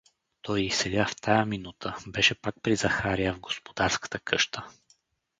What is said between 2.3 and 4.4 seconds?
пак при Захария в господарската